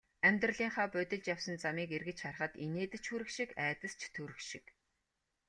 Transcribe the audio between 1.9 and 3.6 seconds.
эргэж харахад инээд ч хүрэх шиг,